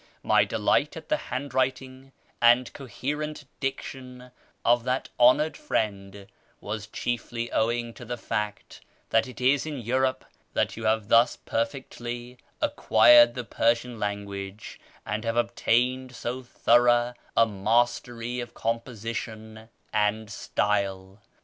[0.23, 2.11] My delight at the handwriting
[2.41, 4.31] and coherent diction
[4.65, 6.25] of that honoured friend
[6.59, 11.35] was chiefly owing to the fact that it is in Europe that you have thus
[11.35, 20.31] perfectly acquired the Persian language, and have obtained so thorough a mastery of composition and
[20.31, 21.21] style.